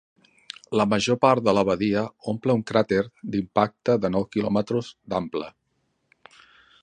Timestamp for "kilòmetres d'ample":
4.37-5.51